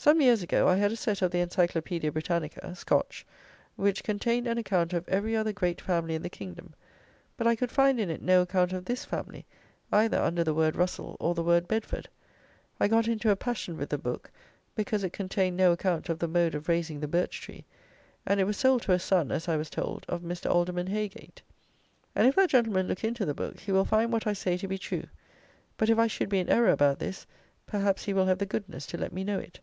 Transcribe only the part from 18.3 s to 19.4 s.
it was sold to a son